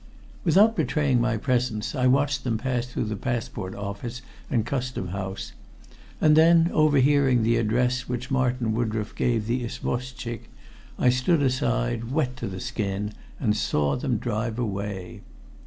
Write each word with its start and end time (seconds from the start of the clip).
Without 0.43 0.75
betraying 0.75 1.21
my 1.21 1.37
presence 1.37 1.93
I 1.93 2.07
watched 2.07 2.43
them 2.43 2.57
pass 2.57 2.87
through 2.87 3.03
the 3.03 3.15
passport 3.15 3.75
office 3.75 4.23
and 4.49 4.65
Custom 4.65 5.09
House, 5.09 5.53
and 6.19 6.35
then, 6.35 6.71
overhearing 6.73 7.43
the 7.43 7.57
address 7.57 8.09
which 8.09 8.31
Martin 8.31 8.73
Woodroffe 8.73 9.13
gave 9.13 9.45
the 9.45 9.63
isvoshtchik, 9.63 10.49
I 10.97 11.09
stood 11.11 11.43
aside, 11.43 12.05
wet 12.05 12.35
to 12.37 12.47
the 12.47 12.59
skin, 12.59 13.13
and 13.39 13.55
saw 13.55 13.95
them 13.95 14.17
drive 14.17 14.57
away. 14.57 15.21